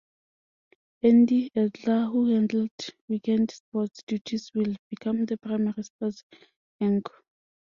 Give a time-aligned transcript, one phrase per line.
[1.03, 2.71] Andy Adler, who handled
[3.07, 6.23] weekend sports duties, will become the primary sports
[6.79, 7.13] anchor.